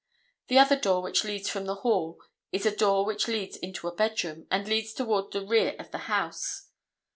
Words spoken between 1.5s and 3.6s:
the hall is a door which leads